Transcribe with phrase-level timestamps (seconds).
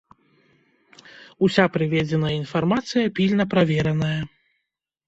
[1.47, 4.17] Уся прыведзеная інфармацыя пільна правераная.